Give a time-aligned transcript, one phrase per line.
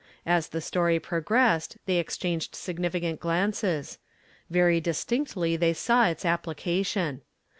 [0.25, 3.99] As the story progressed they exchanged significant glances;
[4.49, 7.21] very distinctly they saw its application.